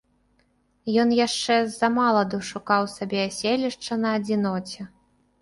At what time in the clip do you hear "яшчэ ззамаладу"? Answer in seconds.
1.27-2.39